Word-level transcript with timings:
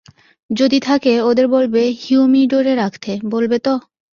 যদি 0.49 0.79
থাকে, 0.79 1.13
ওদের 1.21 1.47
বলবে 1.47 1.81
হিউমিডোরে 2.01 2.73
রাখতে, 2.75 3.11
বলবে 3.31 3.57
তো? 3.59 3.73